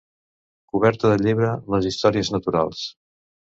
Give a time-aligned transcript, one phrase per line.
[0.75, 2.83] Coberta del llibre 'Les històries naturals'